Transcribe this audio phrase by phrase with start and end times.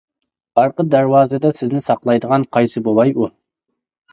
[0.61, 3.29] ئارقا دەرۋازىدا سىزنى ساقلايدىغان قايسى بوۋاي ئۇ؟!